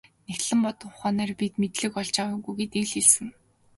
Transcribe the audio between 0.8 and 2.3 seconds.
ухаанаар бид мэдлэг олж